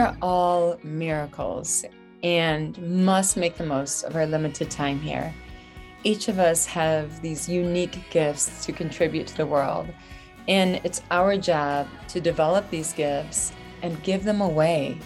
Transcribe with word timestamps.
are 0.00 0.16
all 0.22 0.78
miracles 0.82 1.84
and 2.22 2.76
must 3.04 3.36
make 3.36 3.56
the 3.56 3.66
most 3.66 4.02
of 4.04 4.16
our 4.16 4.26
limited 4.26 4.70
time 4.70 4.98
here. 5.00 5.32
Each 6.02 6.28
of 6.28 6.38
us 6.38 6.66
have 6.66 7.20
these 7.20 7.48
unique 7.48 8.10
gifts 8.10 8.64
to 8.64 8.72
contribute 8.72 9.26
to 9.28 9.36
the 9.36 9.46
world, 9.46 9.86
and 10.48 10.80
it's 10.84 11.02
our 11.10 11.36
job 11.36 11.86
to 12.08 12.20
develop 12.20 12.68
these 12.70 12.92
gifts 12.92 13.52
and 13.82 14.02
give 14.02 14.24
them 14.24 14.40
away. 14.40 14.98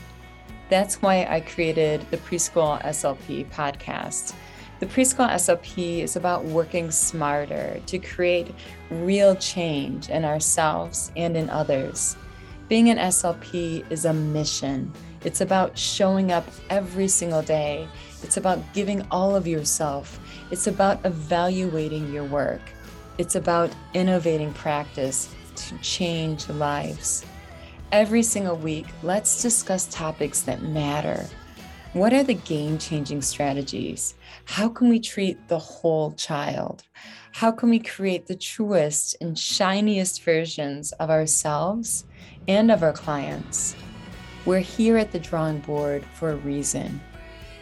That's 0.68 1.02
why 1.02 1.26
I 1.28 1.40
created 1.40 2.08
the 2.10 2.16
Preschool 2.18 2.80
SLP 2.82 3.50
podcast. 3.50 4.34
The 4.80 4.86
Preschool 4.86 5.30
SLP 5.30 6.00
is 6.00 6.16
about 6.16 6.44
working 6.44 6.90
smarter 6.90 7.80
to 7.86 7.98
create 7.98 8.54
real 8.90 9.34
change 9.36 10.08
in 10.08 10.24
ourselves 10.24 11.12
and 11.16 11.36
in 11.36 11.50
others. 11.50 12.16
Being 12.66 12.88
an 12.88 12.96
SLP 12.96 13.84
is 13.90 14.06
a 14.06 14.14
mission. 14.14 14.90
It's 15.22 15.42
about 15.42 15.76
showing 15.76 16.32
up 16.32 16.46
every 16.70 17.08
single 17.08 17.42
day. 17.42 17.86
It's 18.22 18.38
about 18.38 18.58
giving 18.72 19.06
all 19.10 19.36
of 19.36 19.46
yourself. 19.46 20.18
It's 20.50 20.66
about 20.66 21.04
evaluating 21.04 22.10
your 22.10 22.24
work. 22.24 22.62
It's 23.18 23.34
about 23.34 23.70
innovating 23.92 24.54
practice 24.54 25.34
to 25.56 25.78
change 25.78 26.48
lives. 26.48 27.26
Every 27.92 28.22
single 28.22 28.56
week, 28.56 28.86
let's 29.02 29.42
discuss 29.42 29.86
topics 29.86 30.40
that 30.42 30.62
matter. 30.62 31.26
What 31.94 32.12
are 32.12 32.24
the 32.24 32.34
game 32.34 32.78
changing 32.78 33.22
strategies? 33.22 34.16
How 34.46 34.68
can 34.68 34.88
we 34.88 34.98
treat 34.98 35.46
the 35.46 35.60
whole 35.60 36.10
child? 36.14 36.82
How 37.30 37.52
can 37.52 37.70
we 37.70 37.78
create 37.78 38.26
the 38.26 38.34
truest 38.34 39.16
and 39.20 39.38
shiniest 39.38 40.24
versions 40.24 40.90
of 40.94 41.08
ourselves 41.08 42.04
and 42.48 42.72
of 42.72 42.82
our 42.82 42.92
clients? 42.92 43.76
We're 44.44 44.58
here 44.58 44.96
at 44.96 45.12
the 45.12 45.20
drawing 45.20 45.60
board 45.60 46.04
for 46.14 46.30
a 46.30 46.36
reason. 46.36 47.00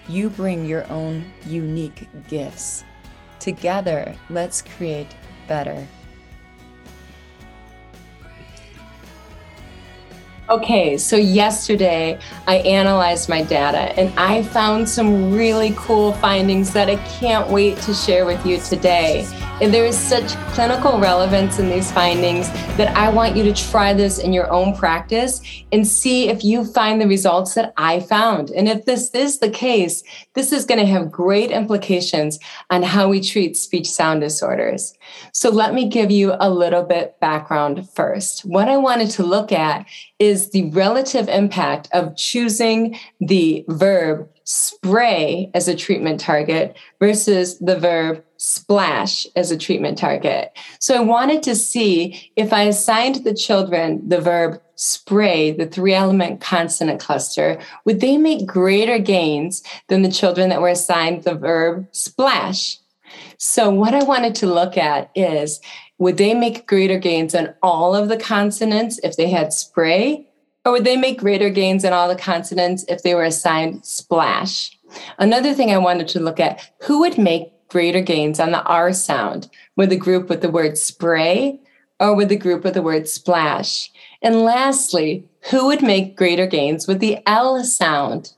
You 0.08 0.30
bring 0.30 0.64
your 0.64 0.90
own 0.90 1.30
unique 1.44 2.08
gifts. 2.26 2.84
Together, 3.38 4.14
let's 4.30 4.62
create 4.62 5.14
better. 5.46 5.86
Okay, 10.52 10.98
so 10.98 11.16
yesterday 11.16 12.18
I 12.46 12.56
analyzed 12.56 13.30
my 13.30 13.42
data 13.42 13.98
and 13.98 14.12
I 14.18 14.42
found 14.42 14.86
some 14.86 15.32
really 15.32 15.72
cool 15.78 16.12
findings 16.12 16.74
that 16.74 16.90
I 16.90 16.96
can't 17.08 17.48
wait 17.48 17.78
to 17.78 17.94
share 17.94 18.26
with 18.26 18.44
you 18.44 18.60
today. 18.60 19.26
And 19.62 19.72
there 19.72 19.86
is 19.86 19.96
such 19.96 20.34
clinical 20.54 20.98
relevance 20.98 21.60
in 21.60 21.70
these 21.70 21.92
findings 21.92 22.50
that 22.76 22.96
I 22.96 23.08
want 23.10 23.36
you 23.36 23.44
to 23.44 23.52
try 23.52 23.94
this 23.94 24.18
in 24.18 24.32
your 24.32 24.50
own 24.50 24.74
practice 24.74 25.40
and 25.70 25.86
see 25.86 26.28
if 26.28 26.42
you 26.42 26.64
find 26.64 27.00
the 27.00 27.06
results 27.06 27.54
that 27.54 27.72
I 27.76 28.00
found. 28.00 28.50
And 28.50 28.68
if 28.68 28.86
this 28.86 29.14
is 29.14 29.38
the 29.38 29.48
case, 29.48 30.02
this 30.34 30.52
is 30.52 30.64
going 30.64 30.80
to 30.80 30.86
have 30.86 31.12
great 31.12 31.52
implications 31.52 32.40
on 32.70 32.82
how 32.82 33.08
we 33.08 33.20
treat 33.20 33.56
speech 33.56 33.88
sound 33.88 34.22
disorders. 34.22 34.94
So 35.32 35.48
let 35.48 35.74
me 35.74 35.88
give 35.88 36.10
you 36.10 36.34
a 36.40 36.50
little 36.50 36.82
bit 36.82 37.20
background 37.20 37.88
first. 37.88 38.44
What 38.44 38.68
I 38.68 38.78
wanted 38.78 39.10
to 39.10 39.22
look 39.22 39.52
at 39.52 39.86
is 40.18 40.50
the 40.50 40.70
relative 40.70 41.28
impact 41.28 41.88
of 41.92 42.16
choosing 42.16 42.98
the 43.20 43.64
verb 43.68 44.28
spray 44.42 45.52
as 45.54 45.68
a 45.68 45.76
treatment 45.76 46.18
target 46.18 46.76
versus 46.98 47.58
the 47.60 47.78
verb 47.78 48.24
splash 48.42 49.24
as 49.36 49.52
a 49.52 49.56
treatment 49.56 49.96
target. 49.96 50.50
So 50.80 50.96
I 50.96 51.00
wanted 51.00 51.44
to 51.44 51.54
see 51.54 52.32
if 52.34 52.52
I 52.52 52.62
assigned 52.62 53.22
the 53.22 53.34
children 53.34 54.08
the 54.08 54.20
verb 54.20 54.60
spray, 54.74 55.52
the 55.52 55.66
three 55.66 55.94
element 55.94 56.40
consonant 56.40 56.98
cluster, 56.98 57.60
would 57.84 58.00
they 58.00 58.16
make 58.16 58.44
greater 58.44 58.98
gains 58.98 59.62
than 59.86 60.02
the 60.02 60.10
children 60.10 60.48
that 60.48 60.60
were 60.60 60.68
assigned 60.68 61.22
the 61.22 61.36
verb 61.36 61.86
splash? 61.92 62.78
So, 63.38 63.70
what 63.70 63.94
I 63.94 64.02
wanted 64.02 64.34
to 64.36 64.46
look 64.46 64.76
at 64.76 65.10
is 65.14 65.60
would 65.98 66.16
they 66.16 66.34
make 66.34 66.66
greater 66.66 66.98
gains 66.98 67.36
on 67.36 67.54
all 67.62 67.94
of 67.94 68.08
the 68.08 68.16
consonants 68.16 68.98
if 69.04 69.16
they 69.16 69.30
had 69.30 69.52
spray? 69.52 70.26
Or 70.64 70.72
would 70.72 70.84
they 70.84 70.96
make 70.96 71.20
greater 71.20 71.50
gains 71.50 71.84
on 71.84 71.92
all 71.92 72.08
the 72.08 72.16
consonants 72.16 72.84
if 72.88 73.04
they 73.04 73.14
were 73.14 73.24
assigned 73.24 73.84
splash? 73.84 74.76
Another 75.18 75.54
thing 75.54 75.70
I 75.70 75.78
wanted 75.78 76.08
to 76.08 76.20
look 76.20 76.40
at 76.40 76.72
who 76.82 77.00
would 77.00 77.18
make 77.18 77.51
greater 77.72 78.02
gains 78.02 78.38
on 78.38 78.52
the 78.52 78.62
R 78.64 78.92
sound? 78.92 79.48
with 79.76 79.90
the 79.90 79.96
group 79.96 80.28
with 80.28 80.42
the 80.42 80.50
word 80.50 80.76
spray 80.76 81.58
or 81.98 82.14
with 82.14 82.28
the 82.28 82.36
group 82.36 82.64
with 82.64 82.74
the 82.74 82.82
word 82.82 83.08
splash? 83.08 83.90
And 84.20 84.42
lastly, 84.42 85.24
who 85.50 85.66
would 85.66 85.82
make 85.82 86.16
greater 86.16 86.46
gains 86.46 86.86
with 86.86 87.00
the 87.00 87.18
L 87.26 87.64
sound? 87.64 88.32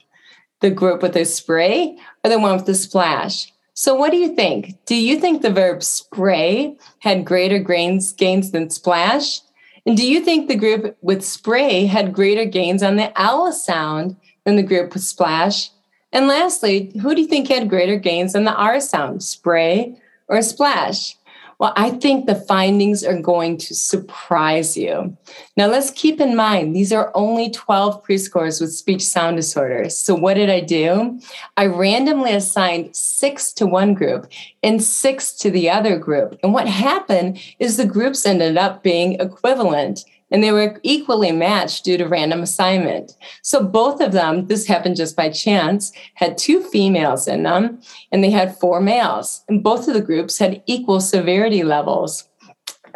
The 0.60 0.70
group 0.70 1.02
with 1.02 1.14
the 1.14 1.24
spray 1.24 1.98
or 2.22 2.30
the 2.30 2.38
one 2.38 2.56
with 2.56 2.66
the 2.66 2.74
splash? 2.74 3.52
So, 3.74 3.94
what 3.94 4.12
do 4.12 4.16
you 4.16 4.34
think? 4.34 4.84
Do 4.86 4.94
you 4.94 5.18
think 5.18 5.42
the 5.42 5.50
verb 5.50 5.82
spray 5.82 6.76
had 7.00 7.24
greater 7.24 7.58
gains, 7.58 8.12
gains 8.12 8.52
than 8.52 8.70
splash? 8.70 9.40
And 9.84 9.96
do 9.96 10.06
you 10.06 10.20
think 10.20 10.48
the 10.48 10.56
group 10.56 10.96
with 11.02 11.24
spray 11.24 11.84
had 11.86 12.14
greater 12.14 12.44
gains 12.44 12.82
on 12.82 12.96
the 12.96 13.18
L 13.20 13.52
sound 13.52 14.16
than 14.44 14.56
the 14.56 14.62
group 14.62 14.94
with 14.94 15.02
splash? 15.02 15.70
And 16.14 16.28
lastly, 16.28 16.92
who 17.02 17.14
do 17.14 17.20
you 17.20 17.26
think 17.26 17.48
had 17.48 17.68
greater 17.68 17.96
gains 17.96 18.36
on 18.36 18.44
the 18.44 18.54
R 18.54 18.80
sound, 18.80 19.22
spray 19.22 19.96
or 20.28 20.40
splash? 20.42 21.16
Well, 21.58 21.72
I 21.76 21.90
think 21.90 22.26
the 22.26 22.34
findings 22.34 23.04
are 23.04 23.20
going 23.20 23.58
to 23.58 23.74
surprise 23.74 24.76
you. 24.76 25.16
Now, 25.56 25.66
let's 25.66 25.90
keep 25.90 26.20
in 26.20 26.34
mind, 26.34 26.74
these 26.74 26.92
are 26.92 27.12
only 27.14 27.50
12 27.50 28.04
preschoolers 28.04 28.60
with 28.60 28.72
speech 28.72 29.02
sound 29.02 29.36
disorders. 29.36 29.96
So, 29.96 30.14
what 30.14 30.34
did 30.34 30.50
I 30.50 30.60
do? 30.60 31.20
I 31.56 31.66
randomly 31.66 32.32
assigned 32.32 32.94
six 32.94 33.52
to 33.54 33.66
one 33.66 33.94
group 33.94 34.26
and 34.62 34.82
six 34.82 35.32
to 35.34 35.50
the 35.50 35.70
other 35.70 35.98
group. 35.98 36.38
And 36.42 36.52
what 36.52 36.68
happened 36.68 37.40
is 37.58 37.76
the 37.76 37.86
groups 37.86 38.26
ended 38.26 38.56
up 38.56 38.82
being 38.82 39.20
equivalent 39.20 40.04
and 40.34 40.42
they 40.42 40.50
were 40.50 40.80
equally 40.82 41.30
matched 41.30 41.84
due 41.84 41.96
to 41.96 42.08
random 42.08 42.42
assignment. 42.42 43.12
So 43.42 43.62
both 43.62 44.00
of 44.00 44.10
them, 44.10 44.48
this 44.48 44.66
happened 44.66 44.96
just 44.96 45.14
by 45.14 45.30
chance, 45.30 45.92
had 46.14 46.36
two 46.36 46.60
females 46.60 47.28
in 47.28 47.44
them 47.44 47.80
and 48.10 48.24
they 48.24 48.30
had 48.30 48.58
four 48.58 48.80
males. 48.80 49.44
And 49.48 49.62
both 49.62 49.86
of 49.86 49.94
the 49.94 50.00
groups 50.00 50.36
had 50.36 50.60
equal 50.66 51.00
severity 51.00 51.62
levels. 51.62 52.28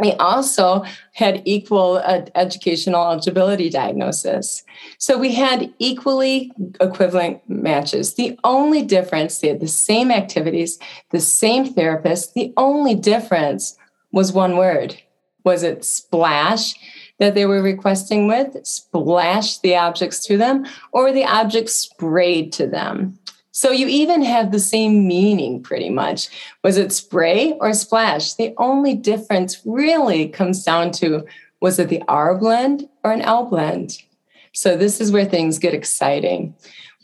They 0.03 0.17
also 0.17 0.83
had 1.13 1.41
equal 1.45 2.03
uh, 2.05 2.23
educational 2.35 3.05
eligibility 3.05 3.71
diagnosis. 3.71 4.65
So 4.99 5.17
we 5.17 5.33
had 5.33 5.73
equally 5.79 6.51
equivalent 6.81 7.49
matches. 7.49 8.15
The 8.15 8.37
only 8.43 8.83
difference, 8.83 9.39
they 9.39 9.49
had 9.49 9.61
the 9.61 9.69
same 9.69 10.11
activities, 10.11 10.77
the 11.13 11.21
same 11.21 11.73
therapist. 11.73 12.35
The 12.35 12.53
only 12.57 12.97
difference 12.97 13.79
was 14.11 14.33
one 14.33 14.57
word. 14.57 15.01
Was 15.45 15.63
it 15.63 15.85
splash? 15.85 16.75
That 17.19 17.35
they 17.35 17.47
were 17.47 17.63
requesting 17.63 18.27
with 18.27 18.57
splashed 18.67 19.63
the 19.63 19.77
objects 19.77 20.25
to 20.27 20.37
them 20.37 20.67
or 20.93 21.13
the 21.13 21.25
objects 21.25 21.75
sprayed 21.75 22.53
to 22.53 22.67
them. 22.67 23.19
So 23.51 23.73
you 23.73 23.89
even 23.89 24.23
have 24.23 24.53
the 24.53 24.61
same 24.61 25.09
meaning 25.09 25.63
pretty 25.63 25.91
much. 25.91 26.29
Was 26.63 26.77
it 26.77 26.93
spray 26.93 27.55
or 27.55 27.73
splash? 27.73 28.35
The 28.35 28.55
only 28.57 28.95
difference 28.95 29.61
really 29.65 30.29
comes 30.29 30.63
down 30.63 30.93
to 30.93 31.27
was 31.61 31.81
it 31.81 31.89
the 31.89 32.03
R 32.07 32.39
blend 32.39 32.89
or 33.03 33.11
an 33.11 33.21
L 33.21 33.47
blend? 33.47 33.99
So 34.53 34.77
this 34.77 35.01
is 35.01 35.11
where 35.11 35.25
things 35.25 35.59
get 35.59 35.75
exciting. 35.75 36.55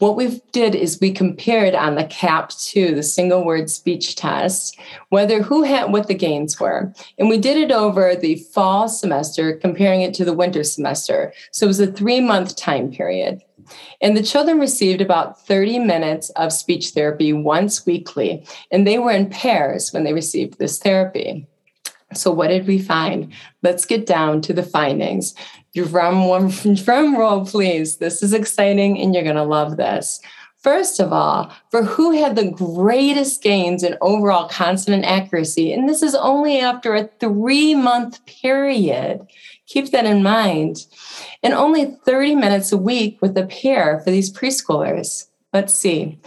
What 0.05 0.17
we 0.17 0.43
did 0.53 0.75
is 0.75 1.01
we 1.01 1.13
compared 1.13 1.75
on 1.75 1.95
the 1.95 2.05
CAP2, 2.05 2.95
the 2.95 3.03
single 3.03 3.43
word 3.43 3.71
speech 3.71 4.17
test, 4.17 4.79
whether 5.09 5.43
who 5.43 5.63
had 5.63 5.93
what 5.93 6.09
the 6.09 6.15
gains 6.15 6.61
were. 6.61 6.93
And 7.19 7.31
we 7.31 7.39
did 7.39 7.57
it 7.57 7.73
over 7.73 8.15
the 8.15 8.35
fall 8.53 8.87
semester, 8.87 9.57
comparing 9.57 10.03
it 10.03 10.13
to 10.17 10.25
the 10.27 10.35
winter 10.35 10.63
semester. 10.63 11.33
So 11.53 11.65
it 11.65 11.69
was 11.69 11.81
a 11.81 11.91
three 11.91 12.21
month 12.21 12.55
time 12.55 12.91
period. 12.91 13.41
And 14.03 14.15
the 14.15 14.23
children 14.23 14.59
received 14.59 15.01
about 15.01 15.41
30 15.47 15.79
minutes 15.79 16.29
of 16.37 16.53
speech 16.53 16.91
therapy 16.91 17.33
once 17.33 17.87
weekly, 17.87 18.47
and 18.71 18.87
they 18.87 18.99
were 18.99 19.11
in 19.11 19.31
pairs 19.31 19.91
when 19.91 20.05
they 20.05 20.13
received 20.13 20.59
this 20.59 20.79
therapy. 20.79 21.47
So, 22.13 22.31
what 22.31 22.49
did 22.49 22.67
we 22.67 22.79
find? 22.79 23.33
Let's 23.63 23.87
get 23.87 24.05
down 24.05 24.43
to 24.43 24.53
the 24.53 24.63
findings. 24.63 25.35
Drum, 25.75 26.29
one, 26.29 26.49
drum 26.75 27.17
roll, 27.17 27.45
please. 27.45 27.97
This 27.97 28.23
is 28.23 28.33
exciting 28.33 28.99
and 28.99 29.15
you're 29.15 29.25
to 29.25 29.43
love 29.43 29.77
this. 29.77 30.21
First 30.59 30.99
of 30.99 31.13
all, 31.13 31.53
for 31.71 31.83
who 31.83 32.13
had 32.13 32.37
the 32.37 32.51
greatest 32.51 33.43
gains 33.43 33.83
in 33.83 33.99
overall 34.01 34.49
consonant 34.49 35.05
accuracy, 35.05 35.75
and 35.75 35.87
this 35.87 36.03
is 36.03 36.15
only 36.15 36.59
after 36.59 36.95
a 36.95 37.11
three 37.21 37.75
month 37.75 38.25
period. 38.25 39.27
Keep 39.67 39.91
that 39.91 40.07
in 40.07 40.23
mind. 40.23 40.87
And 41.43 41.53
only 41.53 41.97
30 42.07 42.37
minutes 42.37 42.73
a 42.73 42.79
week 42.79 43.19
with 43.21 43.37
a 43.37 43.47
pair 43.47 44.01
for 44.01 44.11
these 44.11 44.33
preschoolers. 44.33 45.27
Let's 45.53 45.75
see. 45.75 46.19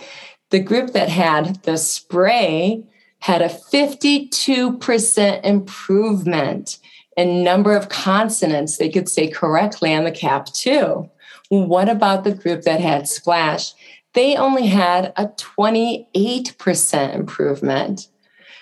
The 0.51 0.59
group 0.59 0.91
that 0.91 1.09
had 1.09 1.63
the 1.63 1.77
spray 1.77 2.83
had 3.19 3.41
a 3.41 3.49
52% 3.49 5.43
improvement 5.43 6.77
in 7.17 7.43
number 7.43 7.75
of 7.75 7.89
consonants 7.89 8.77
they 8.77 8.89
could 8.89 9.09
say 9.09 9.27
correctly 9.27 9.93
on 9.93 10.05
the 10.05 10.11
CAP2. 10.11 11.09
What 11.49 11.89
about 11.89 12.23
the 12.23 12.33
group 12.33 12.61
that 12.61 12.79
had 12.79 13.07
splash? 13.07 13.73
They 14.13 14.35
only 14.35 14.67
had 14.67 15.13
a 15.17 15.27
28% 15.27 17.15
improvement. 17.15 18.07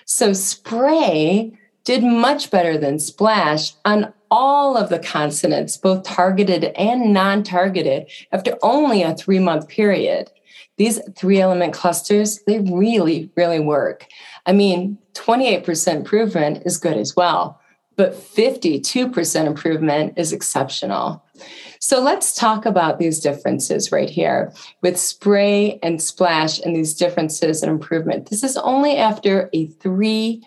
So 0.04 0.32
spray 0.32 1.52
did 1.84 2.02
much 2.02 2.50
better 2.50 2.76
than 2.76 2.98
splash 2.98 3.74
on 3.84 4.12
all 4.30 4.76
of 4.76 4.88
the 4.88 4.98
consonants, 4.98 5.76
both 5.76 6.02
targeted 6.02 6.64
and 6.76 7.12
non 7.12 7.42
targeted, 7.42 8.10
after 8.32 8.58
only 8.62 9.02
a 9.02 9.14
three 9.14 9.38
month 9.38 9.68
period. 9.68 10.30
These 10.78 11.00
three 11.16 11.40
element 11.40 11.72
clusters, 11.72 12.40
they 12.46 12.58
really, 12.58 13.30
really 13.36 13.60
work. 13.60 14.06
I 14.44 14.52
mean, 14.52 14.98
28% 15.14 15.94
improvement 15.94 16.62
is 16.66 16.76
good 16.76 16.98
as 16.98 17.16
well, 17.16 17.60
but 17.96 18.12
52% 18.12 19.46
improvement 19.46 20.14
is 20.16 20.32
exceptional. 20.32 21.24
So 21.80 22.00
let's 22.00 22.34
talk 22.34 22.66
about 22.66 22.98
these 22.98 23.20
differences 23.20 23.92
right 23.92 24.10
here 24.10 24.52
with 24.82 24.98
spray 24.98 25.78
and 25.82 26.00
splash 26.00 26.58
and 26.60 26.74
these 26.74 26.94
differences 26.94 27.62
in 27.62 27.68
improvement. 27.68 28.30
This 28.30 28.42
is 28.42 28.56
only 28.56 28.96
after 28.96 29.50
a 29.52 29.66
three 29.66 30.42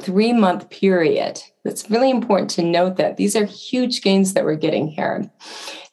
three 0.00 0.32
month 0.32 0.68
period. 0.68 1.40
It's 1.64 1.90
really 1.90 2.10
important 2.10 2.50
to 2.50 2.62
note 2.62 2.96
that 2.96 3.16
these 3.16 3.36
are 3.36 3.44
huge 3.44 4.02
gains 4.02 4.34
that 4.34 4.44
we're 4.44 4.56
getting 4.56 4.88
here. 4.88 5.30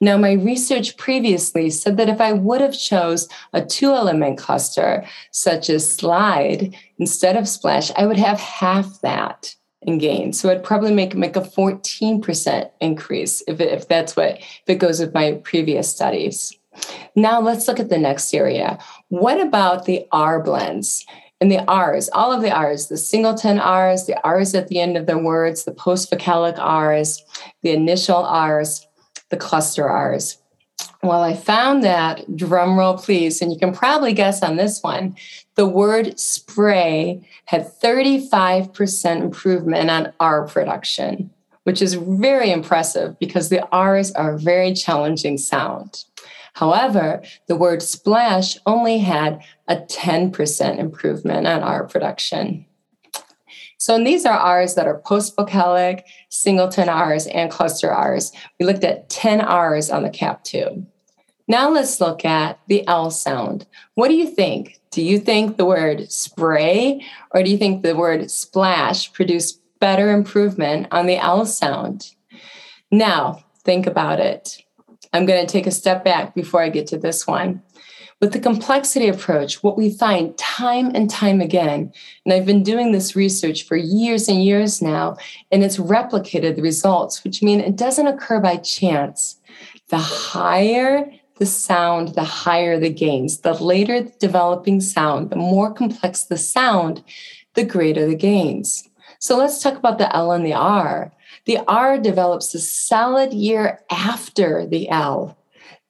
Now, 0.01 0.17
my 0.17 0.33
research 0.33 0.97
previously 0.97 1.69
said 1.69 1.97
that 1.97 2.09
if 2.09 2.19
I 2.19 2.33
would 2.33 2.59
have 2.59 2.77
chose 2.77 3.27
a 3.53 3.63
two 3.63 3.93
element 3.93 4.37
cluster, 4.37 5.05
such 5.31 5.69
as 5.69 5.89
slide, 5.89 6.75
instead 6.97 7.37
of 7.37 7.47
splash, 7.47 7.91
I 7.95 8.05
would 8.05 8.17
have 8.17 8.39
half 8.39 8.99
that 9.01 9.55
in 9.85 9.97
gain. 9.97 10.33
So 10.33 10.49
I'd 10.49 10.63
probably 10.63 10.93
make 10.93 11.15
make 11.15 11.35
a 11.35 11.41
14% 11.41 12.71
increase 12.79 13.43
if, 13.47 13.59
it, 13.59 13.71
if 13.71 13.87
that's 13.87 14.15
what 14.15 14.37
if 14.37 14.63
it 14.67 14.75
goes 14.75 14.99
with 14.99 15.13
my 15.13 15.33
previous 15.43 15.89
studies. 15.89 16.55
Now 17.15 17.39
let's 17.39 17.67
look 17.67 17.79
at 17.79 17.89
the 17.89 17.97
next 17.97 18.33
area. 18.33 18.79
What 19.09 19.39
about 19.39 19.85
the 19.85 20.05
R 20.11 20.41
blends? 20.41 21.05
And 21.41 21.51
the 21.51 21.65
R's, 21.65 22.09
all 22.13 22.31
of 22.31 22.41
the 22.41 22.51
R's, 22.51 22.87
the 22.87 22.95
singleton 22.95 23.59
R's, 23.59 24.05
the 24.05 24.17
R's 24.25 24.55
at 24.55 24.69
the 24.69 24.79
end 24.79 24.95
of 24.95 25.07
the 25.07 25.17
words, 25.17 25.65
the 25.65 25.73
post-vocalic 25.73 26.57
R's, 26.57 27.21
the 27.63 27.71
initial 27.71 28.23
R's, 28.23 28.87
the 29.29 29.35
cluster 29.35 29.89
R's. 29.89 30.37
Well, 31.03 31.21
I 31.21 31.35
found 31.35 31.83
that, 31.83 32.37
drum 32.37 32.79
roll 32.79 32.97
please, 32.97 33.41
and 33.41 33.51
you 33.51 33.59
can 33.59 33.73
probably 33.73 34.13
guess 34.13 34.41
on 34.41 34.55
this 34.55 34.81
one, 34.81 35.17
the 35.55 35.67
word 35.67 36.17
spray 36.17 37.27
had 37.43 37.69
35% 37.81 39.21
improvement 39.21 39.89
on 39.89 40.13
R 40.21 40.47
production, 40.47 41.29
which 41.63 41.81
is 41.81 41.95
very 41.95 42.51
impressive 42.51 43.19
because 43.19 43.49
the 43.49 43.67
R's 43.67 44.13
are 44.13 44.35
a 44.35 44.39
very 44.39 44.73
challenging 44.73 45.37
sound. 45.37 46.05
However, 46.53 47.21
the 47.47 47.57
word 47.57 47.83
splash 47.83 48.57
only 48.65 48.99
had 48.99 49.43
a 49.67 49.75
10% 49.75 50.77
improvement 50.77 51.47
on 51.47 51.63
R 51.63 51.85
production. 51.85 52.65
So, 53.77 53.93
and 53.93 54.07
these 54.07 54.25
are 54.25 54.39
R's 54.39 54.75
that 54.75 54.87
are 54.87 54.99
post 54.99 55.35
vocalic, 55.35 56.03
singleton 56.29 56.87
R's, 56.87 57.27
and 57.27 57.51
cluster 57.51 57.91
R's. 57.91 58.31
We 58.57 58.65
looked 58.65 58.85
at 58.85 59.09
10 59.09 59.41
R's 59.41 59.89
on 59.89 60.03
the 60.03 60.09
cap 60.09 60.45
tube. 60.45 60.87
Now 61.47 61.69
let's 61.69 61.99
look 61.99 62.23
at 62.23 62.59
the 62.67 62.87
L 62.87 63.11
sound. 63.11 63.67
What 63.95 64.07
do 64.07 64.15
you 64.15 64.27
think? 64.27 64.79
Do 64.91 65.03
you 65.03 65.19
think 65.19 65.57
the 65.57 65.65
word 65.65 66.11
spray 66.11 67.05
or 67.31 67.43
do 67.43 67.49
you 67.49 67.57
think 67.57 67.83
the 67.83 67.95
word 67.95 68.29
splash 68.31 69.11
produced 69.11 69.59
better 69.79 70.11
improvement 70.11 70.87
on 70.91 71.05
the 71.05 71.17
L 71.17 71.45
sound? 71.45 72.11
Now, 72.91 73.43
think 73.65 73.87
about 73.87 74.19
it. 74.19 74.63
I'm 75.11 75.25
going 75.25 75.45
to 75.45 75.51
take 75.51 75.67
a 75.67 75.71
step 75.71 76.03
back 76.03 76.33
before 76.33 76.61
I 76.61 76.69
get 76.69 76.87
to 76.87 76.97
this 76.97 77.27
one. 77.27 77.61
With 78.21 78.31
the 78.31 78.39
complexity 78.39 79.09
approach, 79.09 79.61
what 79.63 79.77
we 79.77 79.89
find 79.89 80.37
time 80.37 80.91
and 80.95 81.09
time 81.09 81.41
again, 81.41 81.91
and 82.23 82.33
I've 82.33 82.45
been 82.45 82.63
doing 82.63 82.91
this 82.91 83.15
research 83.15 83.63
for 83.63 83.75
years 83.75 84.29
and 84.29 84.41
years 84.43 84.81
now, 84.81 85.17
and 85.51 85.61
it's 85.61 85.77
replicated 85.77 86.55
the 86.55 86.61
results, 86.61 87.23
which 87.23 87.43
mean 87.43 87.59
it 87.59 87.75
doesn't 87.75 88.07
occur 88.07 88.39
by 88.39 88.57
chance. 88.57 89.41
The 89.89 89.97
higher 89.97 91.11
the 91.37 91.45
sound, 91.45 92.15
the 92.15 92.23
higher 92.23 92.79
the 92.79 92.89
gains. 92.89 93.39
The 93.39 93.53
later 93.53 94.01
the 94.01 94.13
developing 94.19 94.81
sound, 94.81 95.29
the 95.29 95.35
more 95.35 95.73
complex 95.73 96.23
the 96.23 96.37
sound, 96.37 97.03
the 97.53 97.63
greater 97.63 98.05
the 98.05 98.15
gains. 98.15 98.87
So 99.19 99.37
let's 99.37 99.61
talk 99.61 99.77
about 99.77 99.97
the 99.97 100.13
L 100.15 100.31
and 100.31 100.45
the 100.45 100.53
R. 100.53 101.11
The 101.45 101.59
R 101.67 101.97
develops 101.97 102.53
a 102.53 102.59
solid 102.59 103.33
year 103.33 103.79
after 103.89 104.65
the 104.65 104.89
L. 104.89 105.37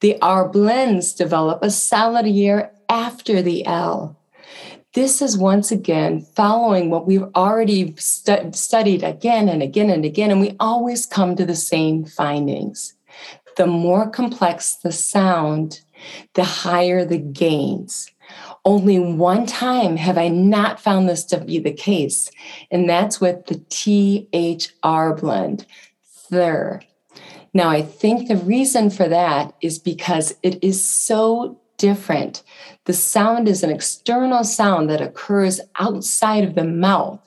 The 0.00 0.20
R 0.20 0.48
blends 0.48 1.12
develop 1.12 1.62
a 1.62 1.70
solid 1.70 2.26
year 2.26 2.70
after 2.88 3.42
the 3.42 3.64
L. 3.66 4.16
This 4.94 5.20
is 5.20 5.36
once 5.36 5.72
again 5.72 6.20
following 6.20 6.90
what 6.90 7.06
we've 7.06 7.26
already 7.34 7.94
stu- 7.96 8.52
studied 8.52 9.02
again 9.02 9.48
and 9.48 9.62
again 9.62 9.90
and 9.90 10.04
again, 10.04 10.30
and 10.30 10.40
we 10.40 10.54
always 10.60 11.04
come 11.04 11.34
to 11.34 11.44
the 11.44 11.56
same 11.56 12.04
findings. 12.04 12.94
The 13.56 13.66
more 13.66 14.10
complex 14.10 14.76
the 14.76 14.92
sound, 14.92 15.80
the 16.34 16.44
higher 16.44 17.04
the 17.04 17.18
gains. 17.18 18.10
Only 18.64 18.98
one 18.98 19.46
time 19.46 19.96
have 19.96 20.16
I 20.16 20.28
not 20.28 20.80
found 20.80 21.08
this 21.08 21.24
to 21.26 21.40
be 21.40 21.58
the 21.58 21.72
case, 21.72 22.30
and 22.70 22.88
that's 22.88 23.20
with 23.20 23.46
the 23.46 23.58
THR 23.68 25.14
blend, 25.14 25.66
thir. 26.30 26.80
Now, 27.52 27.68
I 27.68 27.82
think 27.82 28.26
the 28.26 28.36
reason 28.36 28.90
for 28.90 29.08
that 29.08 29.54
is 29.60 29.78
because 29.78 30.34
it 30.42 30.62
is 30.64 30.84
so 30.84 31.60
different. 31.76 32.42
The 32.86 32.92
sound 32.92 33.48
is 33.48 33.62
an 33.62 33.70
external 33.70 34.42
sound 34.42 34.90
that 34.90 35.00
occurs 35.00 35.60
outside 35.78 36.44
of 36.44 36.54
the 36.54 36.64
mouth. 36.64 37.20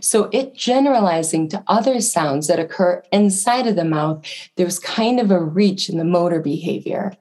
So, 0.00 0.28
it 0.32 0.54
generalizing 0.54 1.48
to 1.50 1.62
other 1.66 2.00
sounds 2.00 2.48
that 2.48 2.58
occur 2.58 3.02
inside 3.12 3.66
of 3.66 3.76
the 3.76 3.84
mouth, 3.84 4.26
there's 4.56 4.78
kind 4.78 5.20
of 5.20 5.30
a 5.30 5.42
reach 5.42 5.88
in 5.88 5.98
the 5.98 6.04
motor 6.04 6.40
behavior. 6.40 7.12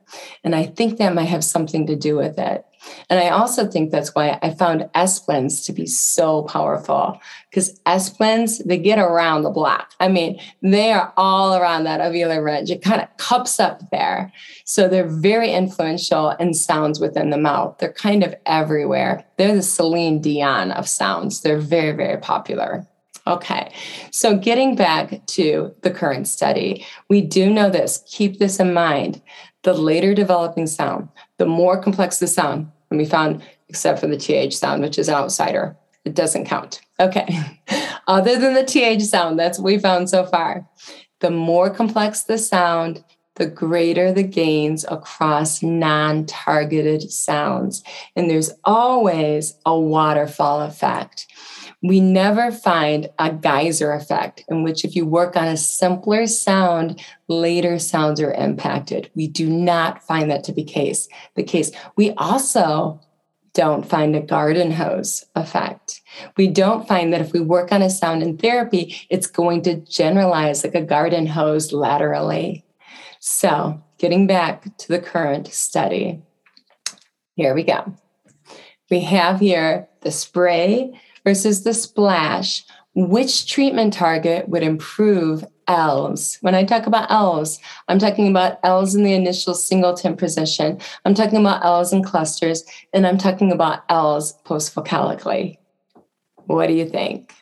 And 0.43 0.55
I 0.55 0.65
think 0.65 0.97
that 0.97 1.13
might 1.13 1.25
have 1.25 1.43
something 1.43 1.85
to 1.87 1.95
do 1.95 2.15
with 2.17 2.39
it. 2.39 2.65
And 3.09 3.19
I 3.19 3.29
also 3.29 3.67
think 3.67 3.91
that's 3.91 4.15
why 4.15 4.39
I 4.41 4.51
found 4.51 4.89
S 4.95 5.19
blends 5.19 5.65
to 5.65 5.73
be 5.73 5.85
so 5.85 6.43
powerful 6.43 7.19
because 7.49 7.79
S 7.85 8.09
blends, 8.09 8.59
they 8.59 8.77
get 8.77 8.99
around 8.99 9.43
the 9.43 9.49
block. 9.49 9.93
I 9.99 10.07
mean, 10.07 10.39
they 10.61 10.91
are 10.91 11.13
all 11.17 11.55
around 11.55 11.83
that 11.83 11.99
alveolar 11.99 12.43
ridge. 12.43 12.71
It 12.71 12.81
kind 12.81 13.01
of 13.01 13.15
cups 13.17 13.59
up 13.59 13.89
there. 13.91 14.31
So 14.65 14.87
they're 14.87 15.07
very 15.07 15.51
influential 15.51 16.31
in 16.31 16.53
sounds 16.53 16.99
within 16.99 17.29
the 17.29 17.37
mouth. 17.37 17.77
They're 17.79 17.93
kind 17.93 18.23
of 18.23 18.33
everywhere. 18.45 19.25
They're 19.37 19.55
the 19.55 19.61
Celine 19.61 20.21
Dion 20.21 20.71
of 20.71 20.87
sounds. 20.87 21.41
They're 21.41 21.57
very, 21.57 21.91
very 21.91 22.17
popular. 22.17 22.87
Okay, 23.27 23.71
so 24.09 24.35
getting 24.35 24.75
back 24.75 25.23
to 25.27 25.75
the 25.81 25.91
current 25.91 26.27
study, 26.27 26.85
we 27.07 27.21
do 27.21 27.51
know 27.51 27.69
this. 27.69 28.03
Keep 28.07 28.39
this 28.39 28.59
in 28.59 28.73
mind. 28.73 29.21
The 29.63 29.73
later 29.73 30.15
developing 30.15 30.65
sound, 30.65 31.07
the 31.41 31.47
more 31.47 31.81
complex 31.81 32.19
the 32.19 32.27
sound, 32.27 32.71
and 32.91 32.99
we 32.99 33.05
found, 33.05 33.41
except 33.67 33.99
for 33.99 34.05
the 34.05 34.15
TH 34.15 34.55
sound, 34.55 34.83
which 34.83 34.99
is 34.99 35.07
an 35.07 35.15
outsider, 35.15 35.75
it 36.05 36.13
doesn't 36.13 36.45
count. 36.45 36.81
Okay. 36.99 37.35
Other 38.07 38.37
than 38.37 38.53
the 38.53 38.63
TH 38.63 39.01
sound, 39.01 39.39
that's 39.39 39.57
what 39.57 39.65
we 39.65 39.79
found 39.79 40.07
so 40.07 40.23
far. 40.23 40.69
The 41.19 41.31
more 41.31 41.71
complex 41.71 42.21
the 42.21 42.37
sound, 42.37 43.03
the 43.37 43.47
greater 43.47 44.13
the 44.13 44.21
gains 44.21 44.85
across 44.87 45.63
non 45.63 46.27
targeted 46.27 47.11
sounds. 47.11 47.83
And 48.15 48.29
there's 48.29 48.51
always 48.63 49.55
a 49.65 49.75
waterfall 49.75 50.61
effect. 50.61 51.25
We 51.83 51.99
never 51.99 52.51
find 52.51 53.09
a 53.17 53.31
geyser 53.31 53.91
effect 53.93 54.43
in 54.47 54.63
which, 54.63 54.85
if 54.85 54.95
you 54.95 55.05
work 55.05 55.35
on 55.35 55.47
a 55.47 55.57
simpler 55.57 56.27
sound, 56.27 57.03
later 57.27 57.79
sounds 57.79 58.21
are 58.21 58.33
impacted. 58.33 59.09
We 59.15 59.27
do 59.27 59.49
not 59.49 60.05
find 60.05 60.29
that 60.29 60.43
to 60.45 60.53
be 60.53 60.63
case 60.63 61.09
the 61.35 61.43
case. 61.43 61.71
We 61.95 62.11
also 62.11 63.01
don't 63.53 63.85
find 63.85 64.15
a 64.15 64.21
garden 64.21 64.71
hose 64.71 65.25
effect. 65.35 66.01
We 66.37 66.47
don't 66.47 66.87
find 66.87 67.11
that 67.11 67.21
if 67.21 67.33
we 67.33 67.39
work 67.39 67.71
on 67.71 67.81
a 67.81 67.89
sound 67.89 68.23
in 68.23 68.37
therapy, 68.37 68.95
it's 69.09 69.27
going 69.27 69.63
to 69.63 69.75
generalize 69.77 70.63
like 70.63 70.75
a 70.75 70.81
garden 70.81 71.25
hose 71.25 71.73
laterally. 71.73 72.63
So, 73.19 73.83
getting 73.97 74.25
back 74.25 74.77
to 74.77 74.87
the 74.87 74.99
current 74.99 75.47
study, 75.47 76.21
here 77.35 77.53
we 77.53 77.63
go. 77.63 77.93
We 78.89 79.01
have 79.01 79.39
here 79.39 79.87
the 80.01 80.11
spray 80.11 80.99
versus 81.23 81.63
the 81.63 81.73
splash, 81.73 82.63
which 82.93 83.47
treatment 83.47 83.93
target 83.93 84.49
would 84.49 84.63
improve 84.63 85.45
L's? 85.67 86.37
When 86.41 86.55
I 86.55 86.63
talk 86.63 86.87
about 86.87 87.09
L's, 87.11 87.59
I'm 87.87 87.99
talking 87.99 88.27
about 88.27 88.59
L's 88.63 88.95
in 88.95 89.03
the 89.03 89.13
initial 89.13 89.53
singleton 89.53 90.17
position. 90.17 90.79
I'm 91.05 91.13
talking 91.13 91.39
about 91.39 91.63
L's 91.63 91.93
in 91.93 92.03
clusters, 92.03 92.63
and 92.93 93.07
I'm 93.07 93.17
talking 93.17 93.51
about 93.51 93.83
L's 93.89 94.33
post-vocalically. 94.43 95.57
What 96.45 96.67
do 96.67 96.73
you 96.73 96.89
think? 96.89 97.33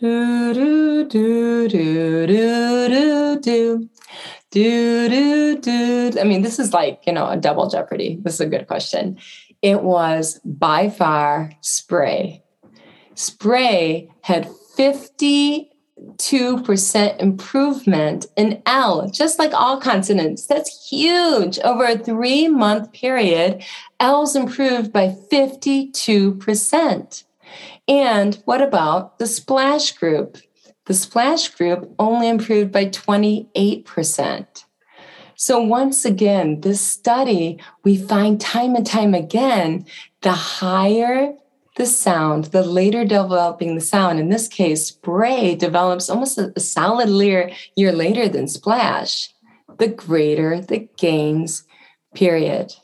Do, 0.00 0.54
do, 0.54 1.08
do, 1.08 1.68
do, 1.68 2.26
do, 2.26 2.88
do, 2.88 3.40
do. 3.40 3.90
Do, 4.50 5.08
do, 5.08 5.58
do. 5.60 6.20
I 6.20 6.24
mean, 6.24 6.42
this 6.42 6.58
is 6.58 6.72
like, 6.72 7.02
you 7.06 7.12
know, 7.12 7.28
a 7.28 7.36
double 7.36 7.68
jeopardy. 7.70 8.18
This 8.22 8.34
is 8.34 8.40
a 8.40 8.46
good 8.46 8.66
question. 8.66 9.16
It 9.62 9.82
was 9.82 10.40
by 10.44 10.88
far 10.88 11.52
spray. 11.60 12.42
Spray 13.14 14.08
had 14.22 14.48
52% 14.78 17.18
improvement 17.18 18.26
in 18.36 18.62
L, 18.64 19.10
just 19.10 19.38
like 19.38 19.52
all 19.52 19.78
consonants. 19.80 20.46
That's 20.46 20.88
huge. 20.88 21.58
Over 21.58 21.84
a 21.84 21.98
three 21.98 22.48
month 22.48 22.92
period, 22.92 23.62
L's 23.98 24.34
improved 24.34 24.92
by 24.92 25.14
52%. 25.30 27.24
And 27.86 28.34
what 28.44 28.62
about 28.62 29.18
the 29.18 29.26
splash 29.26 29.92
group? 29.92 30.38
The 30.86 30.94
splash 30.94 31.48
group 31.48 31.94
only 31.98 32.28
improved 32.28 32.72
by 32.72 32.86
28%. 32.86 34.64
So, 35.40 35.58
once 35.58 36.04
again, 36.04 36.60
this 36.60 36.82
study, 36.82 37.58
we 37.82 37.96
find 37.96 38.38
time 38.38 38.74
and 38.74 38.84
time 38.84 39.14
again 39.14 39.86
the 40.20 40.32
higher 40.32 41.32
the 41.76 41.86
sound, 41.86 42.46
the 42.56 42.62
later 42.62 43.06
developing 43.06 43.74
the 43.74 43.80
sound, 43.80 44.20
in 44.20 44.28
this 44.28 44.48
case, 44.48 44.88
spray 44.88 45.54
develops 45.54 46.10
almost 46.10 46.36
a, 46.36 46.52
solid 46.60 47.08
year, 47.08 47.50
year 47.74 47.90
later 47.90 48.28
than 48.28 48.48
splash, 48.48 49.32
the 49.78 49.88
greater 49.88 50.60
the 50.60 50.86
gains, 50.98 51.64
period. 52.14 52.74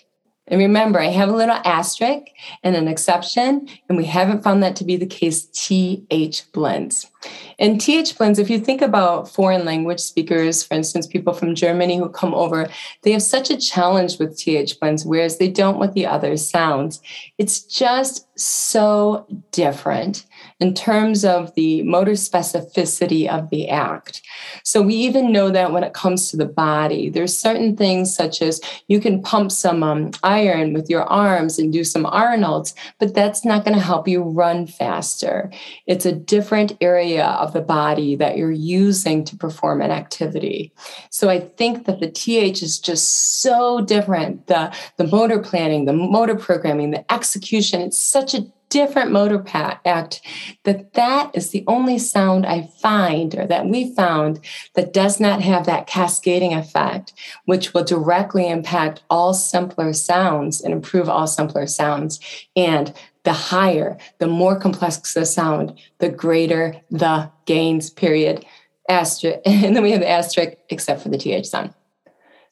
And 0.49 0.61
remember, 0.61 1.01
I 1.01 1.07
have 1.07 1.29
a 1.29 1.37
little 1.37 1.59
asterisk 1.65 2.29
and 2.63 2.77
an 2.77 2.87
exception, 2.87 3.69
and 3.89 3.99
we 3.99 4.05
haven't 4.05 4.45
found 4.45 4.63
that 4.63 4.77
to 4.77 4.85
be 4.85 4.97
the 4.97 5.07
case 5.07 5.47
TH 5.47 6.45
blends. 6.53 7.11
And 7.59 7.81
TH 7.81 8.17
blends, 8.17 8.39
if 8.39 8.49
you 8.49 8.61
think 8.61 8.81
about 8.81 9.29
foreign 9.29 9.65
language 9.65 9.99
speakers, 9.99 10.63
for 10.63 10.75
instance, 10.75 11.07
people 11.07 11.33
from 11.33 11.55
Germany 11.55 11.97
who 11.99 12.09
come 12.09 12.35
over, 12.35 12.69
they 13.03 13.13
have 13.13 13.23
such 13.23 13.51
a 13.51 13.57
challenge 13.57 14.19
with 14.19 14.39
TH 14.39 14.79
blends, 14.79 15.05
whereas 15.05 15.39
they 15.39 15.49
don't 15.49 15.79
with 15.79 15.95
the 15.95 16.07
other 16.07 16.37
sounds. 16.37 17.01
It's 17.39 17.61
just 17.61 18.27
so 18.39 19.27
different 19.51 20.27
in 20.59 20.73
terms 20.73 21.25
of 21.25 21.55
the 21.55 21.83
motor 21.83 22.13
specificity 22.13 23.29
of 23.29 23.51
the 23.51 23.69
act. 23.69 24.23
So 24.65 24.81
we 24.81 24.95
even 24.95 25.31
know 25.31 25.51
that 25.51 25.73
when 25.73 25.85
it 25.85 25.93
comes 25.93 26.31
to 26.31 26.37
the 26.37 26.47
body, 26.47 27.11
there's 27.11 27.37
certain 27.37 27.77
things 27.77 28.15
such 28.15 28.41
as 28.41 28.61
you 28.89 28.99
can 28.99 29.21
pump 29.23 29.53
some 29.53 29.83
um, 29.83 30.13
iron 30.23 30.73
with 30.73 30.89
your 30.89 31.03
arms 31.05 31.59
and 31.59 31.73
do 31.73 31.85
some 31.85 32.07
Arnold's, 32.07 32.75
but 32.99 33.15
that's 33.15 33.45
not 33.45 33.65
going 33.65 33.77
to 33.77 33.83
help 33.83 34.09
you 34.09 34.23
run 34.23 34.67
faster. 34.67 35.51
It's 35.87 36.07
a 36.07 36.13
different 36.13 36.73
area 36.81 37.27
of 37.27 37.53
the 37.53 37.61
body 37.61 38.17
that 38.17 38.39
you're 38.39 38.51
using 38.51 39.25
to 39.25 39.37
perform 39.37 39.83
an 39.83 39.91
activity. 39.91 40.73
So 41.11 41.29
I 41.29 41.41
think 41.41 41.85
that 41.85 42.01
the 42.01 42.11
TH 42.11 42.63
is 42.63 42.79
just 42.79 43.43
so 43.43 43.83
different. 43.83 44.47
The, 44.47 44.75
the 44.97 45.07
motor 45.07 45.39
planning, 45.39 45.85
the 45.85 45.93
motor 45.93 46.35
programming, 46.35 46.93
the 46.93 47.13
execution, 47.13 47.83
it's 47.83 47.99
such 47.99 48.33
a 48.33 48.47
different 48.77 49.11
motor 49.11 49.43
act 49.87 50.21
that 50.65 50.93
that 50.93 51.31
is 51.35 51.51
the 51.51 51.65
only 51.67 51.99
sound 51.99 52.45
i 52.45 52.63
find 52.81 53.35
or 53.35 53.47
that 53.47 53.67
we 53.67 53.95
found 53.95 54.39
that 54.75 54.93
does 54.93 55.19
not 55.19 55.41
have 55.41 55.65
that 55.65 55.87
cascading 55.87 56.53
effect 56.53 57.15
which 57.47 57.73
will 57.73 57.85
directly 57.85 58.49
impact 58.49 59.03
all 59.09 59.33
simpler 59.35 59.93
sounds 59.93 60.61
and 60.61 60.73
improve 60.73 61.09
all 61.09 61.27
simpler 61.27 61.67
sounds. 61.67 62.21
And 62.55 62.93
the 63.25 63.33
higher 63.33 63.99
the 64.19 64.27
more 64.27 64.59
complex 64.59 65.15
the 65.15 65.27
sound 65.27 65.77
the 65.99 66.09
greater 66.09 66.81
the 66.91 67.31
gains 67.47 67.91
period. 67.91 68.45
Asterisk 68.89 69.41
and 69.47 69.75
then 69.75 69.83
we 69.83 69.93
have 69.93 70.01
the 70.01 70.11
asterisk 70.11 70.57
except 70.69 71.03
for 71.03 71.09
the 71.09 71.19
th 71.19 71.47
sound. 71.47 71.75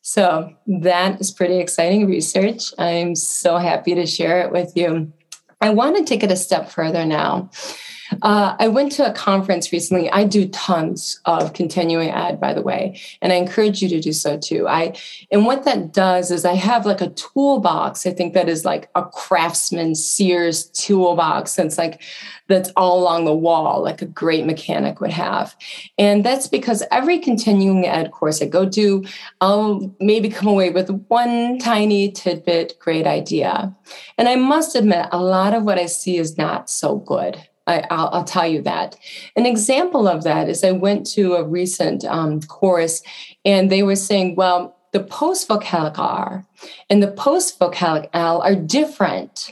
So 0.02 0.52
that 0.66 1.21
is 1.21 1.31
pretty 1.31 1.59
exciting 1.61 2.07
research. 2.07 2.75
I'm 2.78 3.14
so 3.14 3.57
happy 3.57 3.95
to 3.95 4.04
share 4.04 4.40
it 4.43 4.52
with 4.52 4.76
you 4.76 5.12
I 5.64 5.71
want 5.71 5.97
to 5.97 6.04
take 6.04 6.23
it 6.23 6.30
a 6.30 6.37
step 6.37 6.68
further 6.68 7.06
now. 7.06 7.49
Uh, 8.23 8.56
I 8.59 8.68
went 8.68 8.92
to 8.92 9.09
a 9.09 9.12
conference 9.12 9.73
recently. 9.73 10.11
I 10.11 10.25
do 10.25 10.49
tons 10.49 11.21
of 11.25 11.52
continuing 11.52 12.11
ed, 12.11 12.40
by 12.40 12.52
the 12.52 12.62
way, 12.62 13.00
and 13.23 13.33
I 13.33 13.37
encourage 13.37 13.83
you 13.83 13.88
to 13.90 14.00
do 14.00 14.12
so 14.12 14.38
too. 14.38 14.66
I 14.68 14.97
and 15.30 15.47
what 15.47 15.64
that 15.64 15.92
does 15.92 16.30
is 16.30 16.44
I 16.44 16.54
have 16.54 16.87
like 16.87 17.00
a 17.00 17.11
toolbox. 17.11 18.06
I 18.06 18.11
think 18.11 18.35
that 18.35 18.49
is 18.49 18.64
like 18.64 18.88
a 18.94 19.04
craftsman 19.04 19.94
Sears 19.94 20.66
toolbox. 20.71 21.54
That's 21.54 21.78
like 21.78 22.02
that's 22.49 22.71
all 22.76 23.00
along 23.00 23.25
the 23.25 23.35
wall, 23.35 23.83
like 23.83 24.02
a 24.02 24.06
great 24.06 24.44
mechanic 24.44 25.00
would 25.00 25.11
have. 25.11 25.56
And 25.99 26.25
that's 26.25 26.47
because 26.47 26.83
every 26.90 27.18
continuing 27.18 27.87
ed 27.87 28.11
course 28.11 28.42
I 28.42 28.47
go 28.47 28.68
to, 28.68 29.04
I'll 29.40 29.94
maybe 30.00 30.28
come 30.28 30.49
away 30.49 30.71
with 30.71 30.90
one 31.09 31.59
tiny 31.59 32.12
tidbit, 32.12 32.78
great 32.78 33.06
idea. 33.06 33.75
And 34.18 34.28
I 34.28 34.37
must 34.37 34.76
admit, 34.76 35.06
a 35.12 35.23
lot 35.23 35.54
of 35.54 35.64
what 35.64 35.78
I 35.78 35.87
see 35.87 36.18
is 36.18 36.37
not 36.37 36.68
so 36.68 36.97
good. 36.97 37.40
I, 37.66 38.11
will 38.12 38.25
tell 38.25 38.47
you 38.47 38.62
that. 38.62 38.97
An 39.37 39.47
example 39.47 40.06
of 40.06 40.25
that 40.25 40.49
is 40.49 40.62
I 40.62 40.73
went 40.73 41.06
to 41.12 41.35
a 41.35 41.44
recent 41.44 42.04
um, 42.04 42.42
course 42.42 43.02
and 43.44 43.71
they 43.71 43.83
were 43.83 43.97
saying, 43.97 44.37
well, 44.37 44.76
the 44.92 45.02
post 45.02 45.49
vocalic 45.49 45.99
R 45.99 46.47
and 46.88 47.02
the 47.02 47.11
post 47.11 47.59
vocalic 47.59 48.09
L 48.12 48.40
are 48.42 48.54
different 48.54 49.50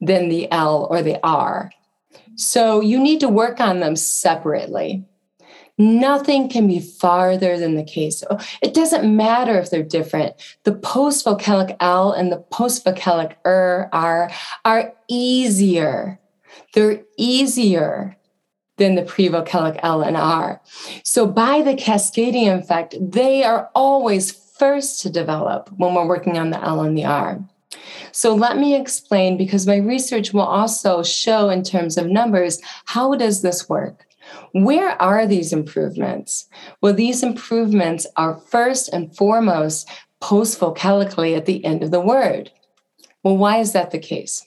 than 0.00 0.28
the 0.28 0.50
L 0.52 0.86
or 0.90 1.02
the 1.02 1.18
R. 1.24 1.70
So 2.36 2.80
you 2.80 3.00
need 3.00 3.20
to 3.20 3.28
work 3.28 3.60
on 3.60 3.80
them 3.80 3.96
separately. 3.96 5.04
Nothing 5.76 6.48
can 6.48 6.68
be 6.68 6.78
farther 6.78 7.58
than 7.58 7.74
the 7.74 7.82
case. 7.82 8.22
It 8.62 8.74
doesn't 8.74 9.16
matter 9.16 9.58
if 9.58 9.70
they're 9.70 9.82
different. 9.82 10.34
The 10.62 10.74
post 10.74 11.24
vocalic 11.24 11.76
L 11.80 12.12
and 12.12 12.30
the 12.30 12.36
post 12.36 12.84
vocalic 12.84 13.34
are, 13.44 14.30
are 14.64 14.92
easier. 15.08 16.20
They're 16.72 17.02
easier 17.16 18.16
than 18.76 18.94
the 18.96 19.02
prevocalic 19.02 19.78
L 19.82 20.02
and 20.02 20.16
R. 20.16 20.60
So 21.04 21.26
by 21.26 21.62
the 21.62 21.74
cascading 21.76 22.48
effect, 22.48 22.96
they 23.00 23.44
are 23.44 23.70
always 23.74 24.32
first 24.32 25.00
to 25.02 25.10
develop 25.10 25.70
when 25.76 25.94
we're 25.94 26.06
working 26.06 26.38
on 26.38 26.50
the 26.50 26.62
L 26.62 26.80
and 26.80 26.96
the 26.96 27.04
R. 27.04 27.38
So 28.12 28.34
let 28.34 28.56
me 28.56 28.76
explain 28.76 29.36
because 29.36 29.66
my 29.66 29.76
research 29.76 30.32
will 30.32 30.42
also 30.42 31.02
show 31.02 31.50
in 31.50 31.62
terms 31.62 31.96
of 31.96 32.06
numbers 32.06 32.60
how 32.86 33.14
does 33.14 33.42
this 33.42 33.68
work? 33.68 34.06
Where 34.52 35.00
are 35.02 35.26
these 35.26 35.52
improvements? 35.52 36.48
Well, 36.80 36.94
these 36.94 37.22
improvements 37.22 38.06
are 38.16 38.36
first 38.36 38.88
and 38.88 39.14
foremost 39.16 39.88
post 40.20 40.58
vocalically 40.58 41.36
at 41.36 41.46
the 41.46 41.64
end 41.64 41.82
of 41.82 41.90
the 41.90 42.00
word. 42.00 42.50
Well, 43.22 43.36
why 43.36 43.58
is 43.58 43.72
that 43.72 43.90
the 43.90 43.98
case? 43.98 44.46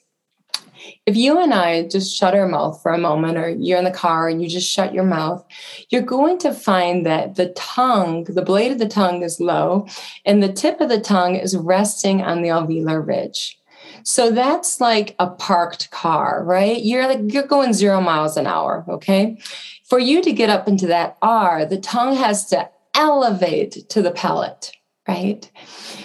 If 1.05 1.15
you 1.15 1.39
and 1.39 1.53
I 1.53 1.87
just 1.87 2.15
shut 2.15 2.35
our 2.35 2.47
mouth 2.47 2.81
for 2.81 2.91
a 2.91 2.97
moment, 2.97 3.37
or 3.37 3.49
you're 3.49 3.77
in 3.77 3.83
the 3.83 3.91
car 3.91 4.27
and 4.27 4.41
you 4.41 4.49
just 4.49 4.69
shut 4.69 4.93
your 4.93 5.03
mouth, 5.03 5.45
you're 5.89 6.01
going 6.01 6.37
to 6.39 6.53
find 6.53 7.05
that 7.05 7.35
the 7.35 7.49
tongue, 7.49 8.25
the 8.25 8.41
blade 8.41 8.71
of 8.71 8.79
the 8.79 8.87
tongue 8.87 9.23
is 9.23 9.39
low, 9.39 9.87
and 10.25 10.41
the 10.41 10.51
tip 10.51 10.81
of 10.81 10.89
the 10.89 10.99
tongue 10.99 11.35
is 11.35 11.55
resting 11.55 12.21
on 12.21 12.41
the 12.41 12.49
alveolar 12.49 13.05
ridge. 13.05 13.59
So 14.03 14.31
that's 14.31 14.79
like 14.79 15.15
a 15.19 15.27
parked 15.27 15.91
car, 15.91 16.43
right? 16.43 16.81
You're 16.81 17.07
like 17.07 17.19
you're 17.33 17.43
going 17.43 17.73
zero 17.73 17.99
miles 17.99 18.37
an 18.37 18.47
hour, 18.47 18.85
okay? 18.87 19.37
For 19.83 19.99
you 19.99 20.21
to 20.21 20.31
get 20.31 20.49
up 20.49 20.67
into 20.67 20.87
that 20.87 21.17
R, 21.21 21.65
the 21.65 21.79
tongue 21.79 22.15
has 22.15 22.45
to 22.47 22.69
elevate 22.95 23.89
to 23.89 24.01
the 24.01 24.11
palate, 24.11 24.71
right? 25.07 25.49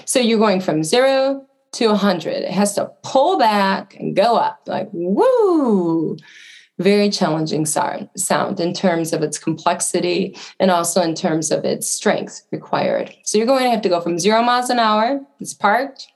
So 0.04 0.18
you're 0.18 0.38
going 0.38 0.60
from 0.60 0.84
zero 0.84 1.46
to 1.72 1.88
100. 1.88 2.30
It 2.30 2.50
has 2.50 2.74
to 2.74 2.90
pull 3.02 3.38
back 3.38 3.96
and 3.98 4.14
go 4.14 4.36
up, 4.36 4.60
like, 4.66 4.88
woo! 4.92 6.16
Very 6.78 7.10
challenging 7.10 7.66
sound 7.66 8.60
in 8.60 8.72
terms 8.72 9.12
of 9.12 9.22
its 9.22 9.38
complexity 9.38 10.36
and 10.58 10.70
also 10.70 11.02
in 11.02 11.14
terms 11.14 11.50
of 11.50 11.64
its 11.64 11.88
strength 11.88 12.42
required. 12.50 13.14
So 13.24 13.38
you're 13.38 13.46
going 13.46 13.64
to 13.64 13.70
have 13.70 13.82
to 13.82 13.88
go 13.88 14.00
from 14.00 14.18
zero 14.18 14.42
miles 14.42 14.70
an 14.70 14.78
hour, 14.78 15.20
it's 15.38 15.54
parked, 15.54 16.08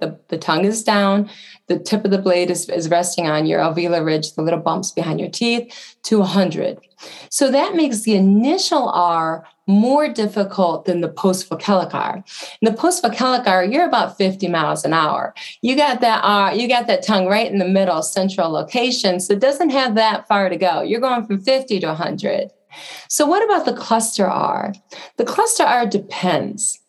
the, 0.00 0.18
the 0.28 0.38
tongue 0.38 0.64
is 0.64 0.82
down, 0.82 1.30
the 1.68 1.78
tip 1.78 2.04
of 2.04 2.10
the 2.10 2.18
blade 2.18 2.50
is, 2.50 2.68
is 2.68 2.90
resting 2.90 3.28
on 3.28 3.46
your 3.46 3.60
alveolar 3.60 4.04
ridge, 4.04 4.32
the 4.32 4.42
little 4.42 4.60
bumps 4.60 4.90
behind 4.90 5.20
your 5.20 5.30
teeth, 5.30 5.96
to 6.02 6.18
100. 6.18 6.78
So 7.30 7.50
that 7.50 7.74
makes 7.74 8.02
the 8.02 8.14
initial 8.14 8.88
R 8.90 9.46
more 9.66 10.08
difficult 10.08 10.84
than 10.84 11.00
the 11.00 11.08
post-vocalic 11.08 11.94
R. 11.94 12.22
In 12.60 12.70
the 12.70 12.76
post-vocalic 12.76 13.46
R, 13.46 13.64
you're 13.64 13.86
about 13.86 14.18
50 14.18 14.48
miles 14.48 14.84
an 14.84 14.92
hour. 14.92 15.34
You 15.62 15.76
got 15.76 16.00
that 16.00 16.20
R, 16.22 16.54
you 16.54 16.68
got 16.68 16.86
that 16.86 17.02
tongue 17.02 17.26
right 17.26 17.50
in 17.50 17.58
the 17.58 17.68
middle, 17.68 18.02
central 18.02 18.50
location, 18.50 19.20
so 19.20 19.32
it 19.32 19.40
doesn't 19.40 19.70
have 19.70 19.94
that 19.94 20.28
far 20.28 20.48
to 20.48 20.56
go. 20.56 20.82
You're 20.82 21.00
going 21.00 21.26
from 21.26 21.40
50 21.40 21.80
to 21.80 21.86
100. 21.86 22.50
So 23.08 23.24
what 23.24 23.44
about 23.44 23.64
the 23.64 23.72
cluster 23.72 24.26
R? 24.26 24.74
The 25.16 25.24
cluster 25.24 25.64
R 25.64 25.86
depends. 25.86 26.80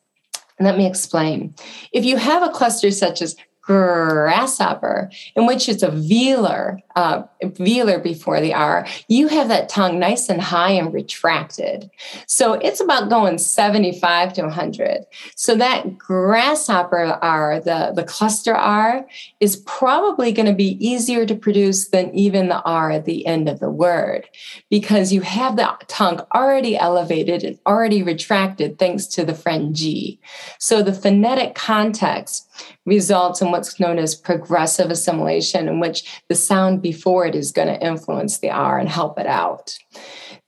Let 0.60 0.78
me 0.78 0.88
explain. 0.88 1.54
If 1.92 2.06
you 2.06 2.18
have 2.18 2.44
a 2.44 2.50
cluster 2.50 2.92
such 2.92 3.22
as 3.22 3.36
grasshopper, 3.62 5.10
in 5.36 5.46
which 5.46 5.68
it's 5.68 5.84
a 5.84 5.90
velar 5.90 6.80
uh, 6.96 7.24
velar 7.44 8.02
before 8.02 8.40
the 8.40 8.54
R, 8.54 8.88
you 9.08 9.28
have 9.28 9.50
that 9.50 9.70
tongue 9.70 10.00
nice 10.00 10.30
and 10.30 10.42
high 10.42 10.72
and 10.72 10.94
retracted. 10.94 11.90
So 12.28 12.54
it's 12.54 12.80
about 12.80 13.10
going 13.10 13.38
75 13.38 14.34
to 14.34 14.42
100. 14.44 15.06
So 15.36 15.56
that 15.56 15.98
grasshopper 15.98 17.20
R, 17.22 17.60
the, 17.60 17.92
the 17.96 18.04
cluster 18.04 18.56
R, 18.56 19.06
is 19.40 19.58
probably 19.66 20.32
going 20.32 20.46
to 20.46 20.54
be 20.54 20.78
easier 20.86 21.26
to 21.26 21.36
produce 21.36 21.90
than 21.90 22.14
even 22.16 22.48
the 22.48 22.62
R 22.62 22.92
at 22.92 23.06
the 23.06 23.26
end 23.26 23.50
of 23.50 23.60
the 23.60 23.70
word 23.70 24.28
because 24.70 25.12
you 25.12 25.22
have 25.22 25.58
the 25.58 25.76
tongue 25.88 26.22
already 26.34 26.78
elevated 26.78 27.44
and 27.44 27.60
already 27.66 28.04
retracted 28.04 28.80
thanks 28.80 29.06
to 29.08 29.26
the 29.26 29.36
friend 29.36 29.76
G. 29.76 30.20
So 30.60 30.82
the 30.82 30.94
phonetic 30.94 31.56
context 31.56 32.50
results 32.86 33.42
in 33.42 33.52
what's 33.52 33.80
known 33.80 33.98
as 33.98 34.16
progressive 34.16 34.92
assimilation, 34.92 35.68
in 35.68 35.80
which 35.80 36.22
the 36.30 36.36
sound 36.36 36.82
before 36.86 37.26
it 37.26 37.34
is 37.34 37.52
going 37.52 37.68
to 37.68 37.84
influence 37.84 38.38
the 38.38 38.52
R 38.52 38.78
and 38.78 38.88
help 38.88 39.18
it 39.18 39.26
out. 39.26 39.76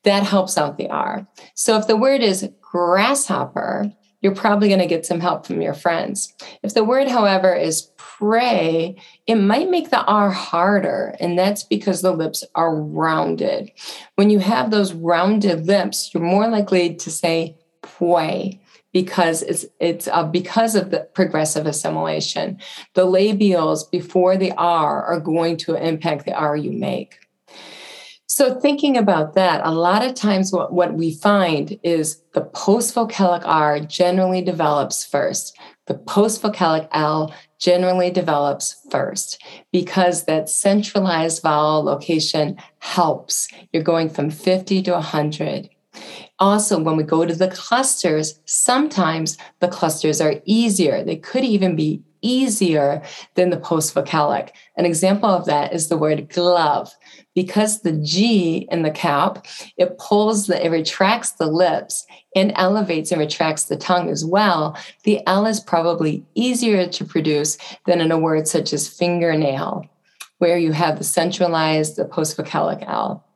That 0.04 0.22
helps 0.22 0.56
out 0.56 0.78
the 0.78 0.88
R. 0.88 1.28
So 1.56 1.80
if 1.80 1.88
the 1.88 1.98
word 1.98 2.22
is 2.22 2.48
grasshopper, 2.62 3.92
you're 4.22 4.36
probably 4.36 4.68
going 4.68 4.80
to 4.80 4.86
get 4.86 5.04
some 5.04 5.20
help 5.20 5.48
from 5.48 5.64
your 5.64 5.74
friends. 5.74 6.32
If 6.62 6.76
the 6.76 6.84
word, 6.84 7.08
however, 7.08 7.56
is 7.56 7.90
pray, 7.98 8.98
it 9.26 9.34
might 9.34 9.72
make 9.72 9.90
the 9.90 10.04
R 10.04 10.30
harder, 10.30 11.16
and 11.20 11.40
that's 11.40 11.64
because 11.64 12.04
the 12.04 12.14
lips 12.14 12.44
are 12.54 12.76
rounded. 12.76 13.72
When 14.14 14.30
you 14.30 14.38
have 14.38 14.70
those 14.70 14.94
rounded 14.94 15.66
lips, 15.66 16.12
you're 16.14 16.22
more 16.22 16.48
likely 16.48 16.94
to 16.94 17.10
say 17.10 17.58
pray 17.82 18.62
because 18.94 19.44
it's 19.44 19.66
it's 19.80 20.08
uh, 20.08 20.24
because 20.24 20.76
of 20.76 20.92
the 20.92 21.02
progressive 21.14 21.66
assimilation. 21.66 22.60
The 22.94 23.06
labials 23.06 23.90
before 23.90 24.38
the 24.38 24.52
R 24.54 25.04
are 25.04 25.20
going 25.20 25.58
to 25.58 25.76
impact 25.76 26.26
the 26.26 26.34
R 26.34 26.56
you 26.56 26.72
make. 26.72 27.20
So 28.38 28.60
thinking 28.60 28.98
about 28.98 29.34
that, 29.34 29.66
a 29.66 29.72
lot 29.72 30.06
of 30.06 30.14
times 30.14 30.52
what, 30.52 30.72
what 30.72 30.94
we 30.94 31.12
find 31.12 31.80
is 31.82 32.22
the 32.34 32.42
postvocalic 32.42 33.42
R 33.46 33.80
generally 33.80 34.44
develops 34.44 35.04
first. 35.04 35.58
The 35.88 35.96
postvocalic 35.96 36.88
L 36.92 37.34
generally 37.58 38.12
develops 38.12 38.86
first 38.92 39.42
because 39.72 40.26
that 40.26 40.50
centralized 40.50 41.42
vowel 41.42 41.84
location 41.84 42.58
helps. 42.80 43.48
You're 43.72 43.82
going 43.82 44.10
from 44.10 44.30
50 44.30 44.84
to 44.84 44.92
100. 44.92 45.70
Also, 46.40 46.80
when 46.80 46.98
we 46.98 47.04
go 47.04 47.26
to 47.26 47.34
the 47.34 47.50
clusters, 47.50 48.40
sometimes 48.46 49.38
the 49.60 49.68
clusters 49.68 50.22
are 50.22 50.36
easier. 50.46 51.04
They 51.04 51.16
could 51.16 51.44
even 51.44 51.76
be 51.76 52.04
easier 52.22 53.02
than 53.36 53.50
the 53.50 53.58
postvocalic. 53.58 54.50
An 54.76 54.86
example 54.86 55.30
of 55.30 55.46
that 55.46 55.74
is 55.74 55.88
the 55.88 55.98
word 55.98 56.30
glove. 56.30 56.94
Because 57.36 57.82
the 57.82 57.94
G 57.94 58.68
in 58.72 58.82
the 58.82 58.92
cap, 58.92 59.46
it 59.78 59.98
pulls 59.98 60.48
the, 60.48 60.64
it 60.64 60.70
retracts 60.70 61.34
the 61.34 61.48
lips 61.48 62.06
and 62.36 62.52
elevates 62.56 63.12
and 63.12 63.20
retracts 63.20 63.66
the 63.66 63.78
tongue 63.78 64.10
as 64.10 64.26
well. 64.26 64.78
The 65.04 65.26
L 65.28 65.46
is 65.46 65.60
probably 65.60 66.26
easier 66.36 66.88
to 66.88 67.06
produce 67.06 67.58
than 67.86 68.02
in 68.02 68.12
a 68.12 68.20
word 68.20 68.48
such 68.48 68.74
as 68.74 68.88
fingernail, 68.88 69.86
where 70.40 70.58
you 70.58 70.72
have 70.72 70.98
the 70.98 71.04
centralized, 71.04 71.96
the 71.96 72.06
postvocalic 72.06 72.88
L. 72.88 73.27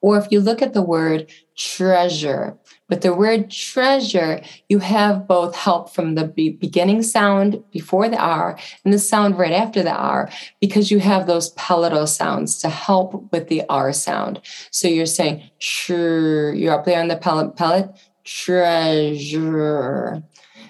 Or 0.00 0.16
if 0.18 0.30
you 0.30 0.40
look 0.40 0.62
at 0.62 0.72
the 0.72 0.82
word 0.82 1.30
treasure, 1.56 2.56
with 2.88 3.02
the 3.02 3.14
word 3.14 3.50
treasure, 3.50 4.42
you 4.68 4.78
have 4.80 5.28
both 5.28 5.54
help 5.54 5.94
from 5.94 6.14
the 6.14 6.24
beginning 6.24 7.02
sound 7.02 7.62
before 7.70 8.08
the 8.08 8.18
R 8.18 8.58
and 8.84 8.92
the 8.92 8.98
sound 8.98 9.38
right 9.38 9.52
after 9.52 9.82
the 9.82 9.94
R, 9.94 10.28
because 10.60 10.90
you 10.90 10.98
have 11.00 11.26
those 11.26 11.50
palatal 11.50 12.06
sounds 12.06 12.58
to 12.60 12.68
help 12.68 13.30
with 13.30 13.48
the 13.48 13.62
R 13.68 13.92
sound. 13.92 14.40
So 14.70 14.88
you're 14.88 15.06
saying, 15.06 15.42
sure, 15.58 16.52
you're 16.54 16.74
up 16.74 16.84
there 16.84 17.00
on 17.00 17.08
the 17.08 17.16
palate, 17.16 17.56
palate, 17.56 17.90
treasure. 18.24 20.22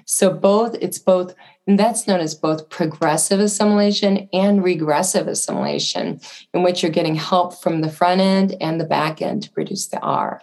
So 0.05 0.33
both, 0.33 0.75
it's 0.81 0.99
both 0.99 1.35
and 1.67 1.79
that's 1.79 2.07
known 2.07 2.21
as 2.21 2.35
both 2.35 2.69
progressive 2.69 3.41
assimilation 3.41 4.29
and 4.33 4.65
regressive 4.65 5.29
assimilation, 5.29 6.21
in 6.55 6.63
which 6.63 6.83
you're 6.83 6.91
getting 6.91 7.15
help 7.15 7.61
from 7.63 7.81
the 7.81 7.91
front 7.91 8.21
end 8.21 8.57
and 8.61 8.81
the 8.81 8.85
back 8.85 9.23
end 9.23 9.43
to 9.43 9.51
produce 9.51 9.89
the 9.89 10.01
R. 10.01 10.41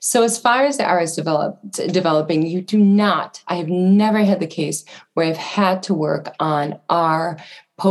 So, 0.00 0.22
as 0.22 0.38
far 0.38 0.64
as 0.64 0.76
the 0.76 0.84
R 0.84 1.00
is 1.00 1.16
developed, 1.16 1.72
developing, 1.92 2.46
you 2.46 2.60
do 2.60 2.78
not, 2.78 3.42
I 3.48 3.56
have 3.56 3.68
never 3.68 4.18
had 4.18 4.40
the 4.40 4.46
case 4.46 4.84
where 5.14 5.26
I've 5.26 5.36
had 5.36 5.82
to 5.84 5.94
work 5.94 6.34
on 6.38 6.78
R 6.88 7.36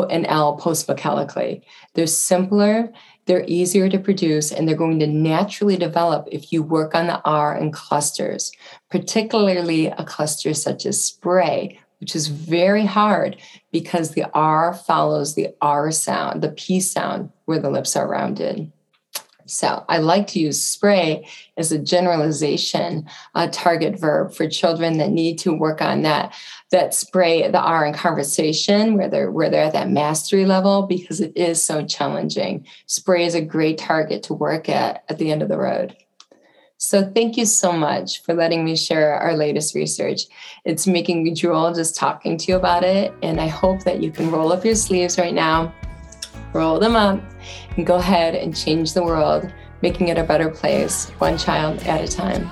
and 0.09 0.25
L 0.27 0.55
post 0.55 0.87
postvocalically. 0.87 1.61
They're 1.93 2.07
simpler, 2.07 2.91
they're 3.25 3.45
easier 3.47 3.89
to 3.89 3.99
produce, 3.99 4.51
and 4.51 4.67
they're 4.67 4.75
going 4.75 4.99
to 4.99 5.07
naturally 5.07 5.77
develop 5.77 6.27
if 6.31 6.51
you 6.53 6.63
work 6.63 6.95
on 6.95 7.07
the 7.07 7.21
R 7.25 7.57
in 7.57 7.71
clusters, 7.71 8.51
particularly 8.89 9.87
a 9.87 10.05
cluster 10.05 10.53
such 10.53 10.85
as 10.85 11.03
spray, 11.03 11.79
which 11.99 12.15
is 12.15 12.27
very 12.27 12.85
hard 12.85 13.37
because 13.71 14.11
the 14.11 14.25
R 14.33 14.73
follows 14.73 15.35
the 15.35 15.49
R 15.61 15.91
sound, 15.91 16.41
the 16.41 16.51
P 16.51 16.79
sound, 16.79 17.31
where 17.45 17.59
the 17.59 17.71
lips 17.71 17.95
are 17.95 18.07
rounded. 18.07 18.71
So 19.47 19.85
I 19.87 19.99
like 19.99 20.27
to 20.27 20.39
use 20.39 20.61
spray 20.61 21.25
as 21.55 21.71
a 21.71 21.79
generalization 21.79 23.07
uh, 23.33 23.47
target 23.51 23.97
verb 23.97 24.33
for 24.33 24.47
children 24.47 24.97
that 24.97 25.09
need 25.09 25.39
to 25.39 25.53
work 25.53 25.81
on 25.81 26.01
that 26.03 26.33
that 26.71 26.93
spray 26.93 27.49
the 27.49 27.61
R 27.61 27.85
in 27.85 27.93
conversation 27.93 28.97
where 28.97 29.07
they're 29.07 29.31
where 29.31 29.49
they're 29.49 29.63
at 29.63 29.73
that 29.73 29.89
mastery 29.89 30.45
level 30.45 30.83
because 30.83 31.21
it 31.21 31.31
is 31.35 31.63
so 31.63 31.85
challenging. 31.85 32.67
Spray 32.87 33.25
is 33.25 33.35
a 33.35 33.41
great 33.41 33.77
target 33.77 34.23
to 34.23 34.33
work 34.33 34.67
at 34.67 35.05
at 35.07 35.17
the 35.17 35.31
end 35.31 35.41
of 35.41 35.49
the 35.49 35.57
road. 35.57 35.95
So 36.87 37.03
thank 37.03 37.35
you 37.35 37.45
so 37.45 37.73
much 37.73 38.23
for 38.23 38.33
letting 38.33 38.63
me 38.63 38.77
share 38.77 39.15
our 39.15 39.35
latest 39.35 39.75
research. 39.75 40.21
It's 40.63 40.87
making 40.87 41.21
me 41.21 41.33
drool 41.33 41.73
just 41.73 41.97
talking 41.97 42.37
to 42.37 42.45
you 42.49 42.55
about 42.55 42.85
it. 42.85 43.13
And 43.21 43.41
I 43.41 43.47
hope 43.47 43.83
that 43.83 44.01
you 44.01 44.09
can 44.09 44.31
roll 44.31 44.53
up 44.53 44.63
your 44.63 44.73
sleeves 44.73 45.19
right 45.19 45.33
now, 45.33 45.75
roll 46.53 46.79
them 46.79 46.95
up, 46.95 47.21
and 47.75 47.85
go 47.85 47.95
ahead 47.95 48.35
and 48.35 48.55
change 48.55 48.93
the 48.93 49.03
world, 49.03 49.51
making 49.81 50.07
it 50.07 50.17
a 50.17 50.23
better 50.23 50.49
place, 50.49 51.09
one 51.19 51.37
child 51.37 51.77
at 51.83 51.99
a 51.99 52.07
time. 52.07 52.49